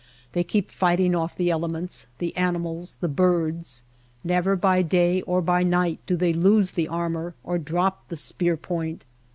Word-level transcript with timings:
They 0.31 0.43
keep 0.43 0.71
fighting 0.71 1.13
off 1.13 1.35
the 1.35 1.51
elements, 1.51 2.07
the 2.17 2.35
animals, 2.35 2.95
the 3.01 3.07
birds. 3.07 3.83
Never 4.23 4.55
by 4.55 4.81
day 4.81 5.21
or 5.21 5.43
by 5.43 5.61
night 5.61 5.99
do 6.07 6.15
they 6.17 6.33
loose 6.33 6.71
the 6.71 6.87
armor 6.87 7.35
or 7.43 7.59
drop 7.59 8.07
the 8.07 8.17
spear 8.17 8.57
point. 8.57 9.05